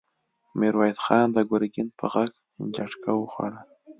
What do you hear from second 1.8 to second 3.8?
په غږ جټکه وخوړه!